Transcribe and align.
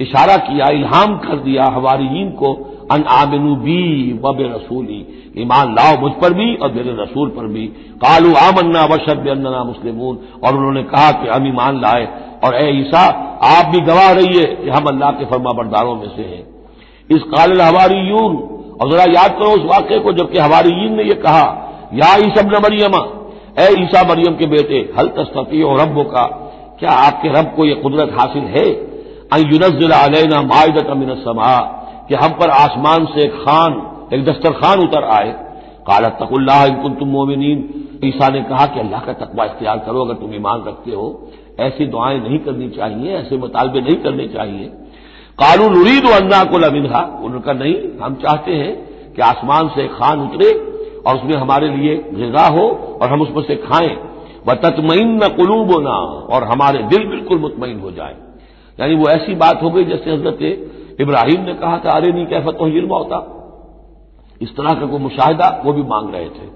इशारा 0.00 0.36
किया, 0.36 0.66
इल्हाम 0.66 1.18
कर 1.18 1.36
दिया 1.36 1.64
हवारीन 1.64 2.30
को, 2.30 2.52
अन 2.92 3.02
आमिनू 3.02 3.56
बी 3.56 4.12
वब 4.24 4.38
रसूली। 4.40 5.30
ईमान 5.38 5.72
लाओ 5.72 6.00
मुझ 6.00 6.12
पर 6.12 6.34
भी 6.34 6.54
और 6.54 6.72
मेरे 6.72 6.90
रसूल 6.90 7.28
पर 7.28 7.46
भी। 7.46 7.66
कालू 7.96 8.34
आमन्ना 8.34 8.84
वशब 8.84 9.28
अन्ना 9.28 9.64
मुस्लिमून। 9.64 10.18
और 10.44 10.56
उन्होंने 10.56 10.82
कहा 10.82 11.10
कि 11.10 11.28
हम 11.28 11.46
ईमान 11.46 11.80
लाए। 11.80 12.08
और 12.44 12.54
ए 12.54 12.80
ईसा, 12.80 13.00
आप 13.42 13.66
भी 13.66 13.80
गवाह 13.80 14.12
रहिए 14.12 14.42
कि 14.44 14.70
हम 14.70 14.84
अल्लाह 14.84 15.10
के 15.10 15.24
फर्मा 15.24 15.50
बरदारों 15.50 15.94
में 15.94 16.16
से 16.16 16.22
हैं। 16.22 16.46
इस 17.10 17.22
काल 17.22 17.60
हवारीयून, 17.60 18.36
और 18.80 18.90
जरा 18.90 19.02
याद 19.02 19.30
करो 19.30 19.50
उस 19.50 19.64
वाक्य 19.64 19.98
को, 19.98 20.12
जबकि 20.12 20.38
हवारीन 20.38 20.96
ने 20.96 21.02
यह 21.02 21.20
कहा, 21.22 21.60
या 21.94 22.16
ईसब 22.16 22.46
न 22.46 22.58
मरियमा, 22.64 23.30
ए 23.62 23.82
ईसा 23.82 24.02
मरियम 24.08 24.36
के 24.36 24.46
बेटे, 24.46 24.92
हल 24.98 25.06
तस्तती 25.06 25.62
और 25.62 25.80
रब 25.80 26.02
का 26.02 26.40
क्या 26.80 26.90
आपके 26.90 27.28
रब 27.28 27.52
को 27.56 27.64
यह 27.64 27.74
कुदरत 27.74 28.16
हासिल 28.20 28.42
है? 28.42 28.93
युनजिला 29.32 29.96
अलैना 29.96 30.42
मायदत 30.42 30.86
अमिन 30.86 31.14
समा, 31.14 31.60
कि 32.08 32.14
हम 32.14 32.28
पर 32.28 32.50
आसमान 32.50 33.04
से 33.04 33.24
एक 33.24 33.32
खान, 33.32 33.72
एक 34.12 34.24
दस्तरखान 34.24 34.78
उतर 34.78 35.04
आए। 35.04 35.32
काला 35.86 36.08
तकुल्लाह 36.08 36.64
इनकुन 36.64 36.94
तुम 36.94 37.08
मोमिन 37.08 37.42
ईसा 38.04 38.28
ने 38.28 38.42
कहा 38.42 38.66
कि 38.66 38.80
अल्लाह 38.80 39.00
का 39.00 39.12
तकवा 39.12 39.44
इख्तियार 39.44 39.78
करो, 39.78 40.04
अगर 40.04 40.14
तुम 40.14 40.34
ईमान 40.34 40.64
रखते 40.66 40.90
हो। 40.90 41.30
ऐसी 41.60 41.86
दुआएँ 41.86 42.20
नहीं 42.20 42.38
करनी 42.38 42.68
चाहिए, 42.68 43.16
ऐसे 43.16 43.36
मुतालबे 43.36 43.80
नहीं 43.80 43.96
करने 43.96 44.28
चाहिए। 44.28 44.64
कानून 45.38 45.80
उरीद 45.80 46.08
अन्ना 46.10 46.44
को 46.44 46.58
लमिनहा 46.58 47.20
उनका 47.22 47.52
नहीं, 47.52 47.74
हम 48.02 48.14
चाहते 48.14 48.52
हैं 48.52 48.74
कि 49.14 49.22
आसमान 49.22 49.68
से 49.68 49.88
खान 49.88 50.20
उतरे 50.20 50.52
और 51.06 51.16
उसमें 51.16 51.36
हमारे 51.36 51.68
लिए 51.68 51.96
गजा 51.96 52.46
हो 52.46 52.98
और 53.02 53.08
हम 53.08 53.20
उसमें 53.20 53.42
से 53.42 53.56
खाएँ। 53.56 53.96
व 54.48 54.54
ततमईन 54.54 55.24
न 55.24 55.28
कुलूब 55.28 55.82
ना 55.82 55.96
और 56.34 56.44
हमारे 56.44 56.82
दिल 56.82 57.06
बिल्कुल 57.06 57.38
मुतमिन 57.38 57.80
हो 57.80 57.90
जाए। 57.90 58.16
यानी 58.78 58.94
वो 58.94 59.08
ऐसी 59.08 59.34
बात 59.34 59.62
हो 59.62 59.70
गई 59.70 59.84
जैसे 59.84 60.10
हज़रत 60.10 61.00
इब्राहिम 61.00 61.40
ने 61.40 61.54
कहा 61.54 61.78
था, 61.78 61.90
अरे 61.90 62.12
नहीं, 62.12 62.26
कैफत 62.26 62.56
तो 62.58 62.64
होता 62.94 63.30
इस 64.40 64.56
तरह 64.56 64.74
का 64.74 64.86
कोई 64.86 64.98
मुशाहिदा 64.98 65.62
वो 65.64 65.72
भी 65.72 65.82
मांग 65.82 66.14
रहे 66.14 66.28
थे। 66.28 66.52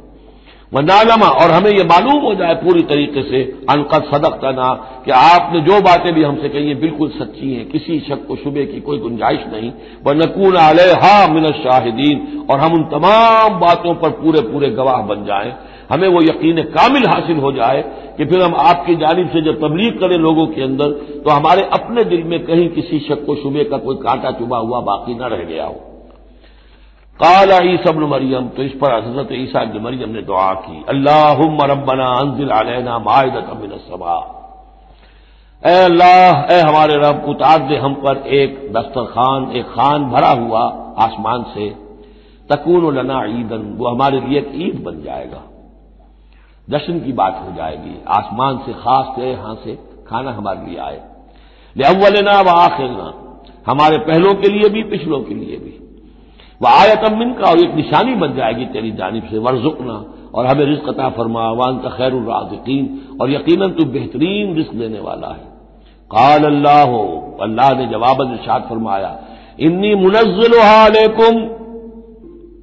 वह 0.72 0.82
और 1.28 1.50
हमें 1.50 1.70
यह 1.70 1.84
मालूम 1.84 2.22
हो 2.22 2.34
जाए 2.34 2.54
पूरी 2.54 2.82
तरीके 2.82 3.22
से, 3.22 3.42
अनकद 3.70 4.02
सदक 4.04 4.34
तना 4.42 4.68
कि 5.04 5.10
आपने 5.10 5.60
जो 5.60 5.80
बातें 5.80 6.12
भी 6.14 6.22
हमसे 6.22 6.48
कही 6.48 6.68
हैं, 6.68 6.80
बिल्कुल 6.80 7.10
सच्ची 7.10 7.52
हैं, 7.54 7.68
किसी 7.68 7.98
शक 8.00 8.26
को, 8.26 8.36
शुबे 8.36 8.64
की 8.66 8.80
कोई 8.80 8.98
गुंजाइश 8.98 9.46
नहीं। 9.52 9.72
व 10.06 10.12
नकून 10.12 10.56
आल 10.56 10.80
हा 10.80 11.26
मिन 11.28 11.46
शाहिदीन, 11.52 12.46
और 12.50 12.58
हम 12.58 12.72
उन 12.72 12.84
तमाम 12.84 13.58
बातों 13.60 13.94
पर 13.94 14.10
पूरे 14.10 14.40
पूरे 14.40 14.70
गवाह 14.70 15.02
बन 15.02 15.24
जाएँ। 15.24 15.54
हमें 15.90 16.08
वो 16.08 16.22
यकीन 16.22 16.62
कामिल 16.72 17.06
हासिल 17.06 17.38
हो 17.38 17.52
जाए 17.52 17.82
कि 18.16 18.24
फिर 18.24 18.42
हम 18.42 18.54
आपकी 18.60 18.94
जानब 18.96 19.28
से 19.28 19.40
जब 19.42 19.58
तबलीग 19.58 19.98
करें 20.00 20.16
लोगों 20.18 20.46
के 20.46 20.62
अंदर 20.62 20.90
तो 21.24 21.30
हमारे 21.30 21.62
अपने 21.72 22.04
दिल 22.04 22.24
में 22.24 22.38
कहीं 22.46 22.68
किसी 22.70 22.98
शक 22.98 23.24
को 23.26 23.34
शुबे 23.34 23.64
का 23.64 23.78
कोई 23.78 23.96
कांटा 23.96 24.30
चुबा 24.38 24.58
हुआ 24.58 24.80
बाकी 24.80 25.14
न 25.14 25.28
रह 25.28 25.44
गया 25.44 25.66
हो। 25.66 25.76
काला 27.20 27.58
ईसबन 27.64 28.02
मरियम 28.06 28.48
तो 28.48 28.62
इस 28.62 28.72
पर 28.72 28.94
हज़रत 28.94 29.28
ईसा 29.32 29.64
मरियम 29.80 30.10
ने 30.10 30.22
दुआ 30.22 30.52
की 30.62 30.84
अल्लाह 30.88 31.40
रबना 31.66 32.08
अंजिल 32.14 32.50
अलैना 32.54 32.98
मायदत 33.00 33.48
अमिन 33.50 33.72
अल्लाह, 35.62 36.54
ए 36.54 36.60
हमारे 36.60 36.96
रब, 36.96 37.24
उतार 37.28 37.58
दे 37.58 37.76
हम 37.76 37.94
पर 37.94 38.16
एक 38.32 38.50
दस्तरखान, 38.72 39.50
एक 39.52 39.64
खान 39.66 40.04
भरा 40.04 40.28
हुआ 40.32 40.60
आसमान 40.98 41.42
से, 41.54 41.68
तकून 42.50 42.94
लना 42.96 43.18
ईदन, 43.30 43.64
वो 43.78 43.88
हमारे 43.88 44.20
लिए 44.20 44.38
एक 44.38 44.52
ईद 44.56 44.82
बन 44.84 45.02
जाएगा। 45.02 45.42
जश्न 46.70 47.00
की 47.00 47.12
बात 47.12 47.42
हो 47.46 47.54
जाएगी। 47.56 47.94
आसमान 48.08 48.58
से 48.58 48.72
खास 48.72 49.06
से 49.16 49.30
यहाँ 49.30 49.54
से 49.64 49.74
खाना 50.08 50.32
हमारे 50.32 50.66
लिए 50.66 50.78
आए। 50.78 51.00
ले 51.76 51.84
अव्वलना 51.84 52.40
व 52.40 52.48
आखिरना, 52.48 53.12
हमारे 53.66 53.98
पहलों 53.98 54.34
के 54.34 54.48
लिए 54.48 54.68
भी, 54.68 54.82
पिछलों 54.82 55.20
के 55.22 55.34
लिए 55.34 55.56
भी। 55.56 55.74
वह 56.62 56.70
आयतमिन 56.70 57.32
का 57.32 57.50
और 57.50 57.58
एक 57.58 57.74
निशानी 57.74 58.14
बन 58.14 58.34
जाएगी 58.34 58.64
तेरी 58.66 58.90
जानब 58.90 59.28
से, 59.30 59.38
वर्जुकना, 59.38 60.04
और 60.34 60.46
हमें 60.46 60.64
रिस्क 60.66 60.88
अता 60.88 61.08
फरमा 61.08 61.42
का 61.78 61.90
खैर 61.90 62.12
राजकीन, 62.12 62.86
और 63.20 63.30
यकीन 63.30 63.68
तू 63.68 63.84
बेहतरीन 63.84 64.54
रिस्क 64.56 64.74
देने 64.74 65.00
वाला 65.00 65.28
है। 65.28 65.46
काल 66.10 66.44
अल्लाह 66.44 66.82
हो 66.86 67.02
अल्लाह 67.42 67.72
ने 67.74 67.86
जवाब 67.86 68.20
इर्शाद 68.22 68.66
फरमाया, 68.68 69.16
इन्नी 69.60 69.94
मुनजल 69.94 70.52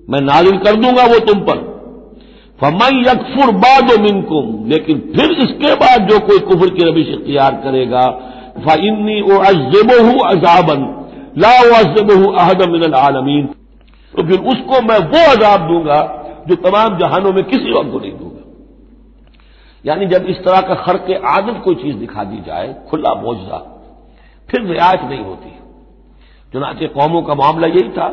मैं 0.09 0.21
नाजिल 0.21 0.57
कर 0.57 0.75
दूँगा 0.75 1.05
वो 1.05 1.19
तुम 1.19 1.39
पर। 1.39 1.64
फमई 2.59 2.99
यकफुर 3.01 3.51
बाद 3.55 3.91
मिनकुम, 4.01 4.45
लेकिन 4.69 4.99
फिर 5.15 5.31
इसके 5.39 5.73
बाद 5.75 6.07
जो 6.09 6.19
कोई 6.19 6.39
कुफर 6.39 6.69
की 6.69 6.83
रविश 6.83 7.07
इख्तियार 7.07 7.55
करेगा 7.63 8.03
फ़िन्नी 8.59 9.21
ओ 9.21 9.37
अजबहू 9.39 10.19
अजाबन, 10.25 10.85
ला 11.37 11.55
अजबहू 11.77 12.31
अहद 12.33 12.93
आलमीन। 12.95 13.45
तो 14.13 14.23
फिर 14.23 14.39
उसको 14.51 14.81
मैं 14.81 14.99
वो 14.99 15.21
अजाब 15.31 15.67
दूँगा, 15.67 15.99
जो 16.47 16.55
तमाम 16.55 16.97
जहानों 16.97 17.33
में 17.33 17.43
किसी 17.43 17.71
और 17.71 17.89
को 17.91 17.99
नहीं 17.99 18.11
दूँगा। 18.11 18.43
यानी 19.85 20.05
जब 20.05 20.25
इस 20.25 20.37
तरह 20.37 20.61
का 20.61 20.75
खर 20.75 20.97
के 20.97 21.15
आदत 21.29 21.61
कोई 21.63 21.75
चीज़ 21.75 21.95
दिखा 21.95 22.23
दी 22.23 22.37
जाए, 22.37 22.75
खुला 22.89 23.13
बोझा 23.13 23.57
फिर 24.49 24.61
रियायत 24.61 25.01
नहीं 25.01 25.19
होती। 25.19 25.51
चुनाचे 26.53 26.87
कौमों 26.87 27.21
का 27.21 27.35
मामला 27.35 27.67
यही 27.67 27.89
था। 27.89 28.07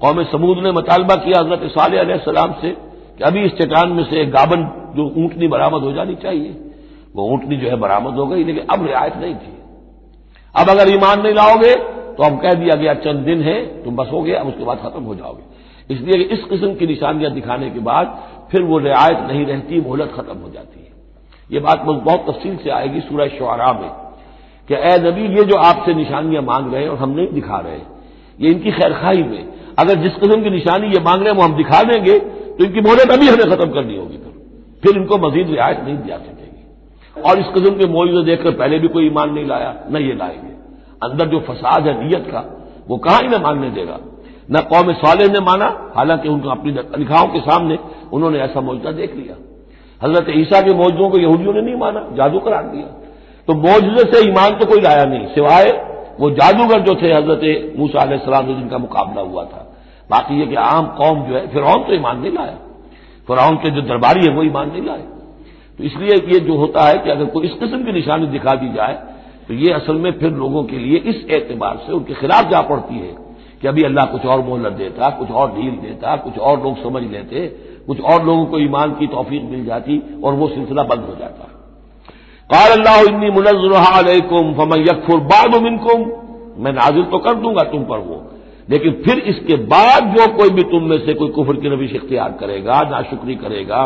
कौम 0.00 0.22
समूद 0.24 0.58
ने 0.58 0.72
मुतालबा 0.72 1.14
किया 1.14 1.40
हज़रत 1.40 1.70
साल 1.70 2.18
सलाम 2.24 2.54
से 2.62 2.70
कि 3.20 3.24
अभी 3.24 3.40
इस 3.42 3.52
चट्टान 3.52 3.90
में 3.92 4.02
से 4.04 4.20
एक 4.20 4.30
गाबन 4.32 4.62
जो 4.96 5.04
ऊंटनी 5.22 5.48
बरामद 5.48 5.82
हो 5.82 5.92
जानी 5.92 6.14
चाहिए। 6.16 6.50
वो 7.14 7.24
ऊंटनी 7.32 7.56
जो 7.56 7.68
है 7.68 7.76
बरामद 7.76 8.14
हो 8.14 8.26
गई, 8.26 8.44
लेकिन 8.44 8.66
अब 8.66 8.86
रियायत 8.86 9.16
नहीं 9.16 9.34
थी। 9.34 9.52
अब 10.54 10.70
अगर 10.70 10.92
ईमान 10.92 11.20
नहीं 11.22 11.34
लाओगे 11.34 11.74
तो 12.10 12.22
अब 12.22 12.40
कह 12.42 12.52
दिया 12.54 12.74
गया, 12.76 12.94
चंद 12.96 13.24
दिन 13.24 13.42
है, 13.42 13.84
तुम 13.84 13.96
बस 13.96 14.08
हो 14.12 14.22
गए, 14.22 14.32
अब 14.32 14.46
उसके 14.48 14.64
बाद 14.64 14.78
खत्म 14.78 15.02
हो 15.02 15.14
जाओगे। 15.14 15.94
इसलिए 15.94 16.24
इस 16.26 16.44
किस्म 16.44 16.74
की 16.74 16.86
निशानियाँ 16.86 17.32
दिखाने 17.32 17.70
के 17.70 17.80
बाद 17.82 18.18
फिर 18.50 18.62
वो 18.62 18.78
रियायत 18.78 19.18
नहीं 19.28 19.44
रहती, 19.46 19.80
मोहलत 19.80 20.12
खत्म 20.16 20.38
हो 20.38 20.50
जाती 20.50 20.80
है। 20.80 20.88
ये 21.50 21.60
बात 21.60 21.80
बहुत 21.80 22.26
तफसील 22.28 22.56
से 22.56 22.70
आएगी 22.70 23.00
सूरह 23.02 23.28
शुरा 23.28 23.72
में, 23.72 23.88
कि 24.68 24.74
ए 24.74 24.96
नबी, 25.00 25.28
ये 25.36 25.44
जो 25.44 25.56
आपसे 25.58 25.94
निशानियाँ 25.94 26.42
मांग 26.42 26.72
रहे 26.72 26.82
हैं 26.82 26.90
और 26.90 26.98
हम 26.98 27.10
नहीं 27.10 27.28
दिखा 27.28 27.58
रहे, 27.58 27.80
ये 28.38 28.50
इनकी 28.50 28.70
खैरखाई 28.72 29.22
में, 29.22 29.48
अगर 29.78 30.02
जिस 30.02 30.14
किस्म 30.14 30.42
की 30.42 30.50
निशानी 30.50 30.88
ये 30.88 31.00
मांग 31.02 31.22
रहे 31.22 31.30
हैं, 31.30 31.38
वो 31.38 31.42
हम 31.42 31.56
दिखा 31.56 31.82
देंगे 31.82 32.18
तो 32.60 32.64
इनकी 32.64 32.80
मोहलत 32.80 33.10
अभी 33.10 33.28
हमें 33.28 33.50
खत्म 33.50 33.70
करनी 33.70 33.96
होगी 33.96 34.16
फिर 34.16 34.32
फिर 34.82 34.96
इनको 34.96 35.18
मजीद 35.18 35.50
रियायत 35.50 35.78
नहीं 35.80 35.96
दिया 35.96 36.16
सकेगी। 36.16 37.22
और 37.22 37.38
इस 37.38 37.46
कस्म 37.46 37.70
के 37.70 37.86
मौजूद 37.86 38.24
देखकर 38.24 38.50
पहले 38.50 38.78
भी 38.78 38.88
कोई 38.88 39.06
ईमान 39.06 39.30
नहीं 39.30 39.46
लाया, 39.46 39.74
न 39.90 39.96
ये 39.96 40.14
लाएँगे। 40.14 40.52
अंदर 41.02 41.28
जो 41.28 41.40
फसाद 41.40 41.86
है, 41.86 41.94
नीयत 42.04 42.26
का, 42.32 42.40
वो 42.88 42.96
कहाँ 42.96 43.20
इन्हें 43.22 43.40
मानने 43.40 43.70
देगा? 43.70 43.98
न 44.50 44.60
कौम 44.60 44.92
साले 44.92 45.28
ने 45.28 45.40
माना, 45.40 45.92
हालाँकि 45.96 46.28
उनको 46.28 46.48
अपनी 46.48 46.72
लिखाओं 46.72 47.26
के 47.26 47.40
सामने 47.40 47.78
उन्होंने 48.12 48.38
ऐसा 48.38 48.60
मौजूदा 48.60 48.92
देख 48.92 49.14
लिया। 49.16 49.36
हज़रत 50.06 50.26
ईसा 50.30 50.60
के 50.60 50.74
मौजूदों 50.74 51.10
को 51.10 51.18
यहूदियों 51.18 51.52
ने 51.54 51.62
नहीं 51.62 51.76
माना, 51.76 52.06
जादू 52.16 52.38
करार 52.38 52.64
दिया। 52.64 52.86
तो 53.48 53.54
मौजूदे 53.54 54.04
से 54.12 54.28
ईमान 54.28 54.58
तो 54.58 54.66
कोई 54.66 54.80
लाया 54.80 55.04
नहीं, 55.04 55.26
सिवाय 55.26 55.70
वो 56.20 56.30
जादूगर 56.30 56.80
जो 56.80 56.94
थे, 56.94 57.12
हज़रत 57.12 57.74
मूसा 57.78 58.04
जिनका 58.42 58.78
मुकाबला 58.78 59.22
हुआ 59.22 59.44
था। 59.44 59.66
बाकी 60.10 60.40
ये 60.40 60.46
कि 60.46 60.54
आम 60.64 60.86
कौम 60.98 61.22
जो 61.24 61.34
है 61.34 61.46
फिर 61.48 61.62
तो 61.86 61.94
ईमान 61.94 62.20
नहीं 62.20 62.32
लाया 62.32 62.58
फिर 63.28 63.38
के 63.56 63.70
जो 63.70 63.82
दरबारी 63.82 64.26
है, 64.26 64.34
वो 64.34 64.42
ईमान 64.42 64.70
नहीं 64.70 64.82
लाए 64.82 65.04
तो 65.78 65.84
इसलिए 65.84 66.16
ये 66.32 66.40
जो 66.40 66.56
होता 66.56 66.82
है 66.84 66.98
कि 66.98 67.10
अगर 67.10 67.24
कोई 67.34 67.46
इस 67.46 67.52
किस्म 67.58 67.84
की 67.84 67.92
निशानी 67.92 68.26
दिखा 68.28 68.54
दी 68.56 68.72
जाए 68.72 68.94
तो 69.48 69.54
ये 69.56 69.72
असल 69.72 69.96
में 69.98 70.12
फिर 70.18 70.30
लोगों 70.34 70.62
के 70.64 70.78
लिए 70.78 70.98
इस 71.10 71.24
एतबार 71.32 71.76
से 71.86 71.92
उनके 71.92 72.14
खिलाफ 72.14 72.50
जा 72.50 72.60
पड़ती 72.68 72.94
है 72.96 73.14
कि 73.62 73.68
अभी 73.68 73.82
अल्लाह 73.82 74.04
कुछ 74.06 74.24
और 74.24 74.40
मोहलत 74.40 74.72
देता, 74.72 75.08
कुछ 75.10 75.30
और 75.30 75.50
ढील 75.52 75.76
देता, 75.78 76.16
कुछ 76.16 76.38
और 76.40 76.62
लोग 76.62 76.82
समझ 76.82 77.02
लेते, 77.04 77.46
कुछ 77.86 78.00
और 78.02 78.24
लोगों 78.26 78.44
को 78.46 78.58
ईमान 78.58 78.92
की 78.92 79.06
तोफीक 79.06 79.42
मिल 79.50 79.64
जाती 79.64 79.98
और 80.24 80.34
वो 80.34 80.48
सिलसिला 80.48 80.82
बंद 80.84 81.04
हो 81.04 81.14
जाता। 81.14 81.44
काल 82.50 82.70
अल्लाह 82.72 83.00
इन्नी 83.10 83.30
मुनजुम 83.30 84.52
फमन 84.54 84.80
यकफुर 84.80 85.20
बाद 85.32 85.54
मैं 86.58 86.72
नाजिल 86.72 87.04
तो 87.04 87.18
कर 87.18 87.34
दूँगा 87.34 87.62
तुम 87.70 87.84
पर 87.84 87.98
वो। 87.98 88.16
लेकिन 88.70 88.92
फिर 89.04 89.18
इसके 89.28 89.56
बाद 89.66 90.14
जो 90.16 90.26
कोई 90.34 90.50
भी 90.50 90.62
तुम 90.70 90.82
में 90.84 90.98
से 91.06 91.14
कोई 91.14 91.28
कुफर 91.30 91.56
की 91.56 91.68
रविश 91.68 91.92
इख्तियार 91.94 92.36
करेगा, 92.40 92.80
नाशुक्री 92.90 93.34
करेगा 93.36 93.84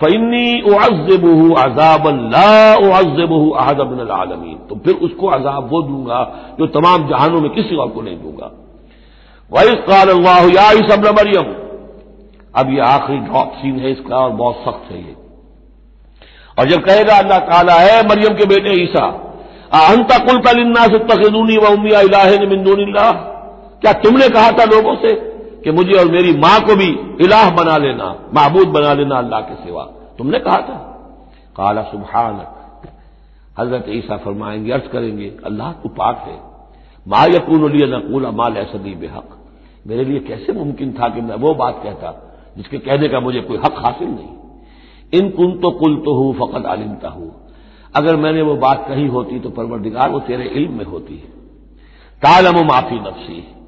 फ़ैनी 0.00 0.60
उज़बू 0.64 1.32
अजाब 1.54 2.06
अज़बू 2.90 3.38
अहदबिन 3.52 4.10
आलमीन। 4.10 4.58
तो 4.68 4.74
फिर 4.84 4.94
उसको 5.06 5.26
अजाब 5.28 5.68
वो 5.72 5.82
दूँगा 5.82 6.20
जो 6.58 6.66
तमाम 6.76 7.08
जहानों 7.08 7.40
में 7.40 7.50
किसी 7.50 7.76
और 7.76 7.88
को 7.88 8.02
नहीं 8.02 8.16
दूँगा। 8.18 8.50
वही 9.50 9.74
काल 9.84 10.12
मरियम। 11.12 11.48
अब 12.54 12.70
ये 12.70 12.80
आखिरी 12.82 13.18
ड्रॉप 13.20 13.52
सीन 13.56 13.78
है 13.78 13.90
इसका 13.92 14.16
और 14.16 14.30
बहुत 14.34 14.56
सख्त 14.58 14.92
है 14.92 14.98
ये। 14.98 15.14
और 16.58 16.68
जब 16.68 16.84
कहेगा 16.84 17.16
अल्लाह 17.16 17.38
ताला 17.48 17.74
है 17.74 18.00
मरियम 18.08 18.34
के 18.34 18.46
बेटे 18.46 18.72
ईसा, 18.82 19.04
अहंता 19.74 20.18
कुल 20.24 20.38
कलिन्ना 20.42 20.86
से 20.86 20.98
तखदूनी 21.06 21.56
व 21.56 21.72
उमिया 21.74 22.00
इलाह 22.02 22.30
मिंदूनिल्लाह 22.46 23.28
क्या 23.82 23.92
तुमने 23.92 24.28
कहा 24.28 24.50
था 24.50 24.64
लोगों 24.64 24.94
से 24.96 25.14
कि 25.64 25.70
मुझे 25.70 25.92
और 25.92 26.10
मेरी 26.10 26.32
माँ 26.32 26.60
को 26.60 26.76
भी 26.76 26.88
इलाह 27.24 27.50
बना 27.50 27.76
लेना 27.76 28.30
महबूद 28.34 28.68
बना 28.68 28.92
लेना 28.92 29.18
अल्लाह 29.18 29.40
के 29.40 29.54
सिवा? 29.54 29.84
तुमने 30.18 30.38
कहा 30.38 30.56
था। 30.56 30.76
काला 31.56 31.82
सुबहानक 31.82 32.56
हज़रत 33.58 33.84
ईसा 33.88 34.16
फरमाएँगे, 34.16 34.72
अर्ज़ 34.72 34.88
करेंगे, 34.88 35.32
अल्लाह 35.44 35.72
तू 35.72 35.88
पाक 35.88 36.24
है। 36.28 36.38
मा 37.08 37.24
यकून 37.24 37.72
नकूला 37.94 38.30
माल 38.30 38.56
ऐसदी 38.56 38.94
बेहक। 38.94 39.36
मेरे 39.86 40.04
लिए 40.04 40.18
कैसे 40.18 40.52
मुमकिन 40.52 40.92
था 40.92 41.08
कि 41.08 41.20
मैं 41.20 41.36
वो 41.36 41.54
बात 41.54 41.80
कहता, 41.84 42.36
जिसके 42.56 42.78
कहने 42.78 43.08
का 43.08 43.20
मुझे 43.20 43.40
कोई 43.40 43.56
हक 43.56 43.74
हासिल 43.78 44.08
नहीं। 44.08 45.20
इन 45.20 45.30
कुन 45.30 45.52
तो 45.52 45.70
कुल 45.70 45.96
तो 45.96 46.14
हूँ, 46.14 46.34
फकत 46.34 46.66
आलिमता 46.66 47.08
हूँ। 47.08 47.50
अगर 47.96 48.16
मैंने 48.16 48.42
वो 48.42 48.56
बात 48.56 48.84
कही 48.88 49.06
होती 49.06 49.38
तो 49.40 49.50
परवरदिगार 49.50 50.10
वो 50.10 50.20
तेरे 50.20 50.44
इल्म 50.44 50.72
में 50.72 50.84
होती 50.84 51.14
है। 51.14 51.40
तालम 52.22 52.66
माफ़ी 52.66 52.96
नफसी। 52.96 53.59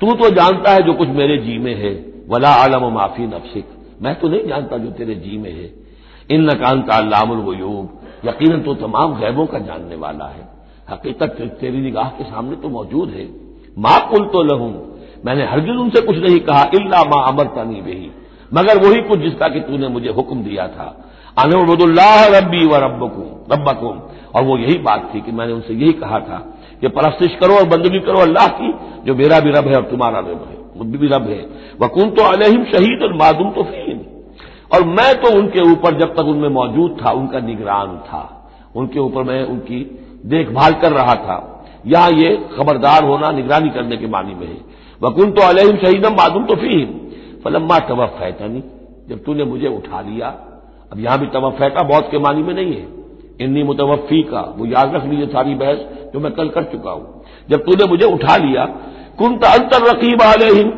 तू 0.00 0.12
तो 0.14 0.30
जानता 0.30 0.70
है 0.70 0.82
जो 0.82 0.92
कुछ 0.92 1.08
मेरे 1.08 1.36
जी 1.38 1.58
में 1.58 1.74
है। 1.74 1.92
वला 2.28 2.48
आलम 2.54 2.84
माफ़ी 2.94 3.26
नफसिक। 3.26 3.68
मैं 4.02 4.14
तो 4.14 4.28
नहीं 4.28 4.46
जानता 4.48 4.78
जो 4.78 4.90
तेरे 4.90 5.14
जी 5.14 5.38
में 5.38 5.50
है। 5.52 5.70
इन 6.30 6.44
नकान 6.44 6.82
का 6.82 6.96
अल्लामुलगयूब 6.96 8.00
यकीन 8.24 8.60
तो 8.62 8.74
तमाम 8.74 9.14
गैबों 9.14 9.46
का 9.46 9.58
जानने 9.58 9.96
वाला 9.96 10.26
है। 10.26 10.48
हकीकत 10.90 11.36
तेरी 11.60 11.80
निगाह 11.80 12.08
के 12.08 12.24
सामने 12.24 12.56
तो 12.56 12.68
मौजूद 12.68 13.10
है। 13.10 13.28
माँ 13.78 13.98
कुल 14.10 14.24
तो 14.24 14.42
लहूं 14.42 14.72
मैंने 15.24 15.46
हरगिज 15.46 15.76
उनसे 15.76 16.00
कुछ 16.00 16.16
नहीं 16.16 16.40
कहा, 16.40 16.62
इल्ला 16.74 17.02
माँ 17.04 17.26
अमरता 17.28 17.64
नहीं 17.64 17.82
बेही। 17.82 18.10
मगर 18.54 18.78
वही 18.78 19.00
कुछ 19.02 19.18
जिसका 19.18 19.48
कि 19.48 19.60
तूने 19.60 19.88
मुझे 19.88 20.08
हुक्म 20.08 20.42
दिया 20.42 20.66
था। 20.68 20.86
अनबुदुल्लाह 21.38 22.26
रब्बी 22.38 22.64
व 22.66 22.76
रब्बकुम 22.76 23.54
रब्बकुम। 23.54 24.00
और 24.34 24.44
वो 24.44 24.58
यही 24.58 24.78
बात 24.78 25.10
थी 25.14 25.20
कि 25.20 25.32
मैंने 25.32 25.52
उनसे 25.52 25.74
यही 25.74 25.92
कहा 25.92 26.20
था 26.20 26.38
कि 26.80 26.88
परस्तिश 26.88 27.34
करो 27.40 27.54
और 27.54 27.64
बंदगी 27.64 28.00
करो, 28.00 28.18
अल्लाह 28.18 28.46
की, 28.46 28.74
जो 29.04 29.14
मेरा 29.14 29.40
भी 29.40 29.50
रब 29.50 29.68
है 29.68 29.76
और 29.76 29.82
तुम्हारा 29.82 30.18
रब 30.18 30.46
है 30.50 30.58
भी 30.84 31.08
रब 31.08 31.28
है। 31.28 31.48
वकुन 31.82 32.10
तो 32.10 32.22
अलहिम 32.22 32.64
शहीद 32.64 33.02
और 33.02 33.12
मादुम 33.12 33.50
तो 33.50 33.62
फीन। 33.62 34.06
और 34.74 34.84
मैं 34.84 35.20
तो 35.20 35.38
उनके 35.38 35.60
ऊपर 35.60 35.98
जब 35.98 36.12
तक 36.12 36.20
उनमें 36.20 36.48
मौजूद 36.48 36.98
था, 37.04 37.10
उनका 37.10 37.40
निगरान 37.40 37.98
था। 37.98 38.52
उनके 38.76 39.00
ऊपर 39.00 39.22
मैं 39.22 39.44
उनकी 39.44 40.00
देखभाल 40.26 40.72
कर 40.72 40.92
रहा 40.92 41.14
था। 41.14 41.64
यहाँ 41.86 42.10
ये 42.10 42.48
खबरदार 42.56 43.04
होना 43.04 43.30
निगरानी 43.30 43.70
करने 43.70 43.96
के 43.96 44.06
मानी 44.06 44.34
में 44.34 44.46
है। 44.46 44.56
वकुन 45.02 45.30
तो 45.30 45.42
अलहिम 45.42 45.76
शहीदम 45.76 46.12
मादुम 46.12 46.44
तो 46.44 46.54
फीन। 46.54 47.10
फलम्मा 47.44 47.78
तवफ़ैतनी 47.78 48.62
जब 49.08 49.24
तूने 49.24 49.44
मुझे 49.44 49.68
उठा 49.68 50.00
लिया, 50.00 50.28
अब 50.92 51.00
यहाँ 51.00 51.18
भी 51.18 51.26
तवफ़ैका 51.26 51.82
बहुत 51.82 52.10
के 52.10 52.18
मानी 52.18 52.42
में 52.42 52.54
नहीं 52.54 52.74
है। 52.74 52.97
इन्नी 53.40 53.62
मुतवफ़ी 53.64 54.22
का, 54.22 54.40
वो 54.58 54.66
याद 54.66 54.94
रख 54.94 55.04
लीजिए 55.04 55.26
सारी 55.28 55.54
बहस 55.54 56.10
जो 56.14 56.20
मैं 56.20 56.32
कल 56.32 56.48
कर 56.48 56.64
चुका 56.72 56.90
हूँ। 56.90 57.24
जब 57.48 57.64
तूने 57.64 57.84
मुझे 57.86 58.04
उठा 58.06 58.36
लिया 58.38 58.64
कुन 59.18 59.38
अंतर 59.48 59.86
रकीब 59.86 60.22
आलहिम 60.22 60.70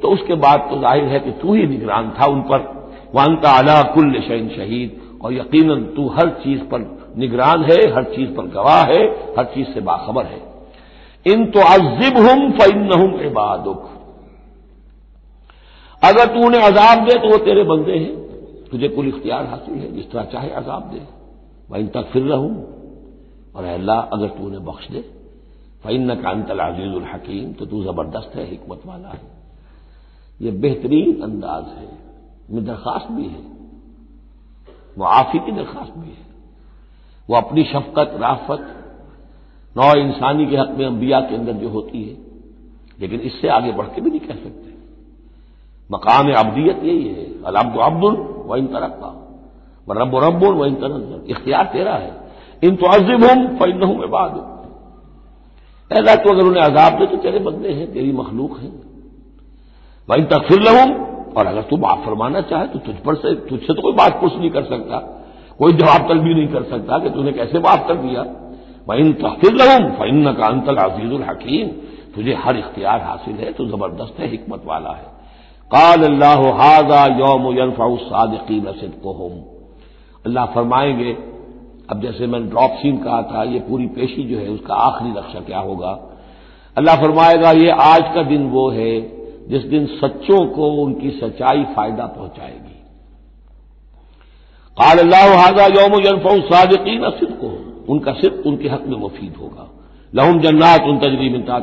तो 0.00 0.08
उसके 0.10 0.34
बाद 0.36 0.66
तो 0.70 0.80
ज़ाहिर 0.80 1.04
है 1.06 1.20
कि 1.20 1.30
तू 1.42 1.54
ही 1.54 1.66
निगरान 1.66 2.12
था 2.18 2.26
उन 2.26 2.40
पर। 2.42 2.72
वन 3.14 3.34
का 3.42 3.50
अला 3.58 3.82
कुल्ल 3.94 4.20
शैन 4.22 4.48
शहीद, 4.48 5.00
और 5.22 5.32
यकीन 5.32 5.84
तू 5.96 6.08
हर 6.10 6.28
चीज़ 6.42 6.60
पर 6.62 6.80
निगरान 7.18 7.62
है, 7.64 7.78
हर 7.94 8.04
चीज़ 8.06 8.30
पर 8.30 8.46
गवाह 8.48 8.82
है, 8.84 9.02
हर 9.38 9.44
चीज़ 9.44 9.68
से 9.68 9.80
बाखबर 9.82 10.26
है। 10.26 10.40
इन 11.26 11.44
तो 11.50 11.60
अजिब 11.68 12.18
हम 12.20 12.50
फ़ैन 12.52 12.88
अगर 16.02 16.26
तू 16.26 16.46
उन्हें 16.46 16.62
अजाब 16.62 17.04
दे 17.04 17.18
तो 17.18 17.28
वो 17.28 17.36
तेरे 17.44 17.62
बंदे 17.64 17.92
हैं। 17.94 18.14
तुझे 18.70 18.88
कुल 18.88 19.08
इख्तियार 19.08 19.46
हासिल 19.46 19.74
है, 19.74 19.92
जिस 19.92 20.10
तरह 20.12 20.24
चाहे 20.32 20.50
अजाब 20.52 20.90
दे। 20.92 21.00
वहीं 21.70 21.88
तक 21.88 22.02
फिर 22.02 22.22
रहूँ। 22.22 22.74
और 23.54 23.64
अल्लाह, 23.64 24.00
अगर 24.00 24.28
तू 24.28 24.46
उन्हें 24.46 24.64
बख्श 24.64 24.88
दे 24.88 25.00
फ़ैन 25.82 26.14
का 26.14 26.30
अंतल 26.30 26.58
अजीजुल 26.58 27.04
हकीम 27.04 27.52
तो 27.52 27.66
तू 27.66 27.84
ज़बरदस्त 27.84 28.32
है, 28.34 28.50
हिकमत 28.50 28.82
वाला 28.86 29.08
है। 29.08 29.20
ये 30.42 30.50
बेहतरीन 30.50 31.22
अंदाज 31.22 31.78
है। 31.78 32.04
में 32.50 32.64
दरखास्त 32.64 33.12
भी 33.12 33.24
है। 33.24 33.40
वो 34.98 35.04
आफी 35.04 35.38
की 35.38 35.52
दरखास्त 35.52 35.92
भी 35.92 36.08
है। 36.08 36.26
वो 37.30 37.36
अपनी 37.36 37.64
शफकत, 37.64 38.10
राफत, 38.14 38.84
नौ 39.76 39.94
इंसानी 39.94 40.46
के 40.46 40.56
हक 40.56 40.68
में 40.68 40.86
अंबिया 40.86 41.20
के 41.20 41.34
अंदर 41.34 41.52
जो 41.52 41.68
होती 41.68 42.02
है, 42.02 42.16
लेकिन 43.00 43.20
इससे 43.20 43.48
आगे 43.48 43.72
बढ़ 43.72 43.86
के 43.86 44.00
भी 44.00 44.10
नहीं 44.10 44.20
कह 44.20 44.34
सकते। 44.34 44.74
मकाम 45.92 46.32
अबदियत 46.32 46.82
यही 46.82 47.08
है। 47.08 47.44
अलब्द 47.44 47.78
अब्दुल 47.78 48.58
इन 48.58 48.66
तरक्का 48.66 49.23
व 49.88 49.92
रब 49.92 50.16
रब्बुल 50.24 50.54
व 50.54 50.66
इन 50.66 51.24
इख्तियार 51.28 51.64
तेरा 51.72 51.94
है। 51.94 52.12
इन 52.62 52.76
तो 52.76 52.86
अजिब 52.88 53.24
फ़ैन 53.58 53.82
हूँ 53.82 53.96
मैं 53.98 54.10
बाद 54.10 54.42
ऐसा 55.90 56.14
तो 56.14 56.30
अगर 56.30 56.42
उन्हें 56.42 56.62
अजाब 56.62 56.98
दे 56.98 57.06
तो 57.06 57.16
तेरे 57.16 57.38
बंदे 57.38 57.70
हैं, 57.70 57.92
तेरी 57.92 58.12
मखलूक 58.12 58.58
है। 58.58 58.68
वह 60.08 60.24
तकफिर 60.26 60.60
लहूं 60.62 60.88
और 61.32 61.46
अगर 61.46 61.62
तू 61.62 61.76
माफ़ 61.76 62.04
फरमाना 62.06 62.40
चाहे 62.40 62.66
तो 62.66 62.78
तुझ 62.78 62.94
पर 62.96 63.14
से, 63.14 63.34
तुझसे 63.34 63.74
तो 63.74 63.82
कोई 63.82 63.92
बात 63.92 64.20
पुछ 64.20 64.36
नहीं 64.36 64.50
कर 64.50 64.64
सकता। 64.64 64.98
कोई 65.58 65.72
जवाब 65.72 66.08
तल 66.08 66.18
भी 66.18 66.34
नहीं 66.34 66.48
कर 66.48 66.62
सकता 66.62 66.98
कि 66.98 67.10
तूने 67.10 67.32
कैसे 67.32 67.58
माफ़ 67.58 67.86
कर 67.88 67.96
दिया। 67.96 68.22
वह 68.88 69.12
तकफिर 69.14 69.54
लहूं 69.54 69.90
फ़ैन 69.90 70.32
का 70.32 70.46
अंतल 70.46 70.76
अजीजुल 70.76 71.22
हकीम। 71.22 71.68
तुझे 72.14 72.34
हर 72.34 72.56
इख्तियार 72.56 73.00
हासिल 73.00 73.36
है 73.36 73.52
तो 73.52 73.66
ज़बरदस्त 73.66 74.20
है, 74.20 74.28
हिकमत 74.28 74.62
वाला 74.66 74.90
है। 74.90 75.06
काल 75.70 76.04
अल्लाह 76.04 76.40
हाजा 76.58 77.06
यौम 77.18 77.46
यनफ़ाउसादीन 77.58 78.72
सिद्कोहम। 78.72 79.53
अल्लाह 80.26 80.46
फरमाएँगे, 80.46 81.12
अब 81.90 82.00
जैसे 82.02 82.26
मैंने 82.26 82.46
ड्रॉप 82.46 82.70
सीन 82.70 82.98
कहा 82.98 83.22
था, 83.22 83.42
ये 83.42 83.60
पूरी 83.60 83.86
पेशी 83.86 84.22
जो 84.22 84.38
है, 84.38 84.48
उसका 84.48 84.74
आखिरी 84.74 85.10
रक्षा 85.18 85.40
क्या 85.40 85.58
होगा? 85.58 85.98
अल्लाह 86.76 86.96
फरमाएगा, 86.96 87.50
ये 87.50 87.70
आज 87.70 88.02
का 88.14 88.22
दिन 88.22 88.48
वो 88.48 88.70
है, 88.70 89.00
जिस 89.48 89.62
दिन 89.62 89.86
सच्चों 89.86 90.46
को 90.46 90.68
उनकी 90.68 91.10
सच्चाई 91.10 91.64
फ़ायदा 91.64 92.06
पहुंचाएगी। 92.06 92.74
काल 94.76 94.98
अल्लाह 94.98 95.36
हाजा 95.42 95.66
यौम 95.66 95.92
यनफ़ाउसादीन 95.94 97.10
सिद्को 97.10 97.70
उनका 97.92 98.12
सिद्क 98.12 98.46
उनके 98.46 98.68
हक 98.68 98.84
में 98.86 98.96
मुफीद 98.96 99.34
होगा। 99.40 99.70
लहुम 100.14 100.40
जन्नात 100.40 100.82
उन 100.82 100.98
तजरीब 100.98 101.34
इंतार 101.34 101.60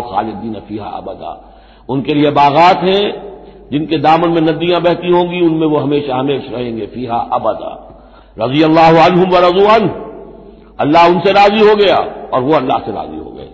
खालिदीन 0.00 0.54
फीहा 0.54 0.86
अबदा। 0.86 1.52
उनके 1.88 2.14
लिए 2.14 2.30
बागात 2.30 2.76
हैं, 2.76 3.30
जिनके 3.72 3.96
दामन 3.96 4.28
में 4.28 4.40
नदियाँ 4.40 4.80
बहती 4.80 5.10
होंगी, 5.10 5.40
उनमें 5.40 5.66
वो 5.66 5.78
हमेशा 5.78 6.16
हमेशा 6.16 6.56
रहेंगे, 6.56 6.86
फीहा 6.86 7.16
अबदा। 7.16 7.89
रज़ी 8.40 8.62
अल्लाह 8.62 8.90
व 8.90 9.44
रजुअन 9.44 9.88
अल्लाह 10.80 11.08
उनसे 11.08 11.32
राज़ी 11.32 11.68
हो 11.68 11.74
गया 11.76 11.96
और 12.34 12.42
वो 12.42 12.52
अल्लाह 12.52 12.78
से 12.78 12.92
राज़ी 12.92 13.18
हो 13.18 13.30
गए। 13.30 13.48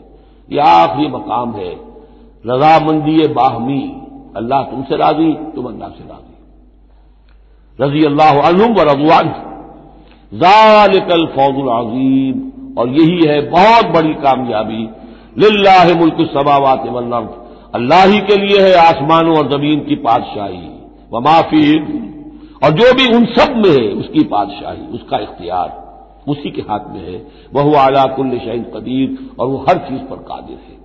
यह 0.53 0.65
आखिरी 0.65 1.09
मकाम 1.09 1.53
है। 1.53 1.71
रजामंदी 2.47 3.27
बाहमी। 3.29 3.83
अल्लाह 4.37 4.63
तुमसे 4.63 4.97
राज़ी, 4.97 5.33
तुम 5.55 5.67
अल्लाह 5.67 5.89
से 5.89 6.05
राज़ी। 6.09 7.85
रज़ी 7.85 8.05
अल्लाह 8.05 8.33
व 8.33 8.81
रजुअन 8.81 9.35
जालिकल 10.33 11.27
फौजुल 11.27 11.69
अजीम। 11.69 12.45
और 12.79 12.89
यही 12.89 13.29
है 13.29 13.41
बहुत 13.51 13.87
बड़ी 13.87 14.15
कामयाबी। 14.15 14.89
लिल्लाह 15.39 15.95
मुल्क 15.95 16.17
सबावात 16.35 16.83
वल्लर्द 16.87 17.31
अल्लाह 17.75 18.05
ही 18.05 18.19
के 18.21 18.37
लिए 18.37 18.61
है 18.61 18.75
आसमानों 18.75 19.37
और 19.37 19.49
ज़मीन 19.51 19.81
की 19.81 19.95
पातशाही। 19.95 20.69
व 21.13 21.21
माफ़ी। 21.21 21.67
और 22.65 22.71
जो 22.71 22.95
भी 22.95 23.17
उन 23.17 23.25
सब 23.27 23.57
में 23.57 23.83
है, 23.83 23.93
उसकी 23.93 24.21
बादशाही, 24.21 24.87
उसका 24.87 25.19
इख्तियार, 25.19 25.87
उसी 26.29 26.51
के 26.51 26.61
हाथ 26.61 26.81
में 26.81 27.13
है। 27.13 27.27
वह 27.53 27.81
आला 27.81 28.05
कुल्ल 28.05 28.39
शहीन 28.39 28.63
कदीर 28.63 29.31
और 29.41 29.49
वह 29.49 29.65
हर 29.71 29.79
चीज़ 29.79 30.03
पर 30.03 30.17
कादिर 30.17 30.57
है। 30.57 30.77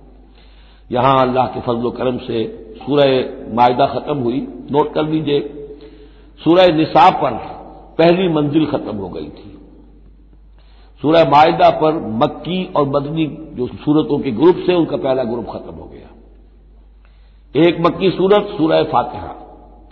यहाँ 0.92 1.28
अल्लाह 1.28 1.46
के 1.46 1.60
फजल 1.60 1.90
करम 1.90 2.18
से 2.18 2.58
सूरह 2.86 3.24
मायदा 3.54 3.86
खत्म 3.86 4.16
हुई। 4.16 4.48
नोट 4.70 4.94
कर 4.94 5.04
लीजिए। 5.04 5.40
सूरह 6.44 6.76
निसाब 6.76 7.12
पर 7.12 7.30
पहली 7.98 8.28
मंजिल 8.28 8.66
खत्म 8.66 8.96
हो 8.96 9.08
गई 9.08 9.28
थी। 9.28 9.58
सूरह 11.02 11.24
मायदा 11.24 11.70
पर 11.70 11.92
मक्की 12.06 12.72
और 12.76 12.88
मदनी 12.88 13.26
जो 13.54 13.66
सूरतों 13.66 14.18
के 14.18 14.30
ग्रुप 14.30 14.56
से, 14.66 14.74
उनका 14.74 14.96
पहला 14.96 15.22
ग्रुप 15.22 15.46
खत्म 15.46 15.74
हो 15.74 15.84
गया। 15.84 16.08
एक 17.68 17.80
मक्की 17.80 18.10
सूरत, 18.10 18.48
सूरह 18.56 18.82
फातिहा। 18.82 19.38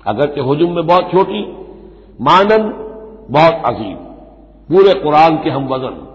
अगरचे 0.06 0.40
हजुम 0.40 0.74
में 0.74 0.86
बहुत 0.86 1.10
छोटी 1.10 1.60
मानन 2.20 2.62
बहुत 3.30 3.62
अजीम 3.66 3.96
पूरे 4.70 4.94
कुरान 4.94 5.36
के 5.36 5.50
हम 5.50 5.64
वज़न। 5.68 6.06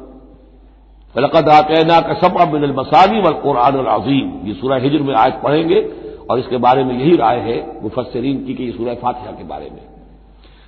फलकद 1.16 1.50
आतना 1.50 2.02
का 2.02 2.14
सब 2.14 2.54
मिनल 2.54 2.72
मसानी 2.72 3.22
व 3.22 3.32
कुरान 3.32 3.86
अजीम। 3.86 4.48
ये 4.48 4.54
सूरह 4.54 4.76
हिजर 4.76 5.00
में 5.00 5.16
आज 5.16 5.34
पढ़ेंगे 5.44 5.94
और 6.30 6.40
इसके 6.40 6.58
बारे 6.58 6.84
में 6.84 7.00
यही 7.00 7.16
राय 7.16 7.40
है 7.40 7.84
मुफसरीन 7.84 8.46
की 8.46 8.54
कि 8.54 8.72
सूरह 8.72 8.94
फातिहा 8.94 9.32
के 9.32 9.44
बारे 9.44 9.70
में। 9.74 9.82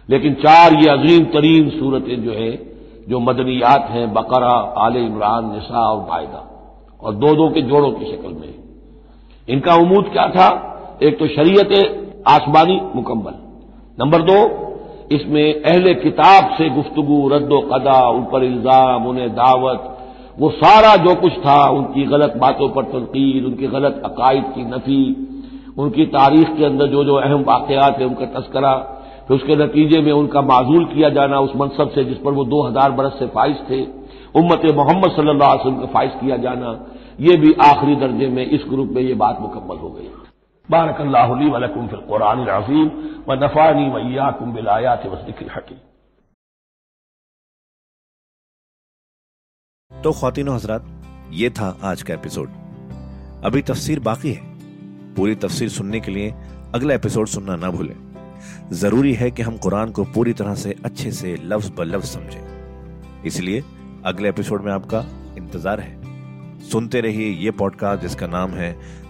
लेकिन 0.09 0.33
चार 0.33 0.73
ये 0.73 0.89
अजीम 0.89 1.25
तरीन 1.25 1.69
सूरतें 1.69 2.23
जो 2.23 2.31
है, 2.31 2.51
जो 3.09 3.19
मदनियात 3.19 3.87
हैं, 3.89 4.13
बकरा, 4.13 4.73
आल 4.77 4.97
इमरान, 4.97 5.51
निसा 5.53 5.89
और 5.89 6.09
मायदा। 6.09 6.71
और 7.03 7.13
दो 7.13 7.35
दो 7.35 7.49
के 7.49 7.61
जोड़ों 7.61 7.91
की 7.91 8.05
शक्ल 8.05 8.29
में। 8.29 8.55
इनका 9.49 9.75
उमूद 9.75 10.05
क्या 10.13 10.29
था? 10.29 10.47
एक 11.03 11.19
तो 11.19 11.27
शरीयत 11.27 11.69
आसमानी 12.27 12.81
मुकम्मल। 12.95 13.33
नंबर 13.99 14.21
दो 14.21 14.66
इसमें 15.11 15.63
अहले 15.63 15.93
किताब 15.93 16.49
से 16.57 16.69
गुफ्तगु 16.69 17.27
रद्दो 17.27 17.59
कदा 17.61 17.99
उन 18.09 18.23
पर 18.23 18.43
इल्ज़ाम, 18.43 19.05
उन्हें 19.05 19.29
दावत, 19.29 19.93
वो 20.39 20.49
सारा 20.49 20.95
जो 20.95 21.13
कुछ 21.15 21.33
था, 21.33 21.69
उनकी 21.69 22.05
गलत 22.05 22.33
बातों 22.37 22.69
पर 22.69 22.83
तनकीद, 22.83 23.45
उनकी 23.45 23.67
गलत 23.67 24.01
अकायद 24.05 24.43
की 24.55 24.65
नफी, 24.65 25.03
उनकी 25.77 26.05
तारीख 26.05 26.57
के 26.57 26.65
अंदर 26.65 26.87
जो 26.87 27.03
जो 27.03 27.15
अहम 27.15 27.43
वाकयात 27.43 27.99
है, 27.99 28.05
उनका 28.05 28.25
तस्करा, 28.39 28.73
फिर 29.27 29.37
उसके 29.37 29.55
नतीजे 29.55 30.01
में 30.01 30.11
उनका 30.11 30.41
माजूल 30.41 30.85
किया 30.85 31.09
जाना 31.09 31.39
उस 31.39 31.55
मनसब 31.55 31.91
से 31.95 32.03
जिस 32.03 32.17
पर 32.17 32.31
वो 32.31 32.45
दो 32.45 32.61
हज़ार 32.61 32.91
बरस 32.91 33.19
से 33.19 33.27
फाइज 33.27 33.57
थे, 33.69 33.81
उम्मत 34.35 34.65
मोहम्मद 34.75 35.11
वसल्लम 35.11 35.39
का 35.39 35.85
फाइज 35.93 36.11
किया 36.21 36.37
जाना, 36.37 36.79
ये 37.19 37.35
भी 37.37 37.53
आखिरी 37.63 37.95
दर्जे 37.95 38.27
में 38.27 38.45
इस 38.45 38.65
ग्रुप 38.69 38.89
में 38.91 39.01
ये 39.01 39.13
बात 39.15 39.37
मुकम्मल 39.41 39.77
हो 39.77 39.89
गई। 39.89 40.26
बारक 40.69 41.01
अल्लाहली 41.01 41.49
वलकुम 41.49 41.87
फिल 41.87 41.99
कुरान 42.07 42.39
अजीम 42.45 42.87
व 43.27 43.35
नफ़ानी 43.43 43.83
वैयाकुम 43.89 44.53
बिलायात 44.53 45.05
वसदिक्र 45.05 45.51
हकीम। 45.55 45.77
तो 49.91 50.11
खातिन 50.11 50.49
हजरात, 50.49 50.83
ये 51.31 51.49
था 51.49 51.69
आज 51.83 52.01
का 52.03 52.13
एपिसोड। 52.13 52.49
अभी 53.45 53.61
तफसीर 53.61 53.99
बाकी 53.99 54.33
है। 54.33 54.43
पूरी 55.15 55.35
तफसीर 55.37 55.69
सुनने 55.69 55.99
के 55.99 56.11
लिए 56.11 56.33
अगला 56.75 56.93
एपिसोड 56.93 57.27
सुनना 57.27 57.55
ना 57.55 57.69
भूलें। 57.71 57.95
ज़रूरी 58.75 59.13
है 59.13 59.31
कि 59.31 59.41
हम 59.41 59.57
कुरान 59.59 59.91
को 59.91 60.03
पूरी 60.13 60.33
तरह 60.33 60.55
से 60.57 60.75
अच्छे 60.85 61.11
से 61.13 61.35
लफ्ज 61.45 61.71
ब 61.77 61.81
लफ्ज 61.87 62.07
समझें। 62.09 63.23
इसलिए 63.25 63.63
अगले 64.05 64.29
एपिसोड 64.29 64.61
में 64.61 64.71
आपका 64.73 65.05
इंतज़ार 65.37 65.79
है। 65.79 66.61
सुनते 66.69 67.01
रहिए 67.01 67.33
ये 67.37 67.51
पॉडकास्ट 67.59 68.01
जिसका 68.01 68.27
नाम 68.27 68.51
है 68.51 68.71